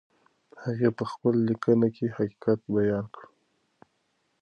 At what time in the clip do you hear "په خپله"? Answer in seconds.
0.97-1.39